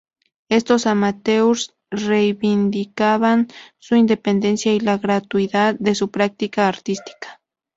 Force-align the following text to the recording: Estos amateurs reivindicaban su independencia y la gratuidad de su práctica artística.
Estos 0.49 0.87
amateurs 0.87 1.75
reivindicaban 1.91 3.49
su 3.77 3.95
independencia 3.95 4.73
y 4.73 4.79
la 4.79 4.97
gratuidad 4.97 5.75
de 5.75 5.93
su 5.93 6.09
práctica 6.09 6.67
artística. 6.67 7.39